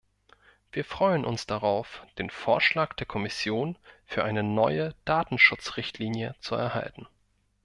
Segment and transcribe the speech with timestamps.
[0.71, 3.77] Wir freuen uns darauf, den Vorschlag der Kommission
[4.07, 7.07] für eine neue Datenschutzrichtlinie zu erhalten.